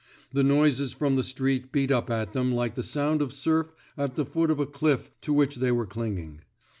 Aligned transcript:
The 0.33 0.43
noises 0.43 0.93
from 0.93 1.15
the 1.15 1.21
street 1.21 1.71
beat 1.71 1.91
up 1.91 2.09
at 2.09 2.33
them 2.33 2.51
like 2.55 2.73
the 2.73 2.81
sound 2.81 3.21
of 3.21 3.31
surf 3.31 3.71
at 3.95 4.15
the 4.15 4.25
foot 4.25 4.49
of 4.49 4.57
a 4.59 4.65
cliff 4.65 5.11
to 5.21 5.31
which 5.31 5.57
they 5.57 5.71
were 5.71 5.85
clinging. 5.85 6.41